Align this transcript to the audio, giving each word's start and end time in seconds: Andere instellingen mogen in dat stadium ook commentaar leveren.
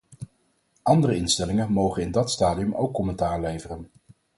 Andere 0.81 1.15
instellingen 1.15 1.71
mogen 1.71 2.01
in 2.01 2.11
dat 2.11 2.31
stadium 2.31 2.73
ook 2.75 2.93
commentaar 2.93 3.41
leveren. 3.41 3.89